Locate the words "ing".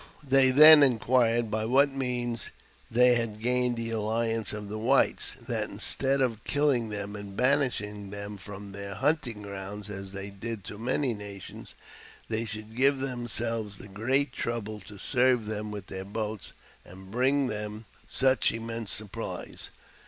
7.81-8.09